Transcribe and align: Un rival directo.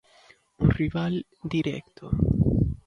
Un 0.63 0.69
rival 0.79 1.27
directo. 1.43 2.05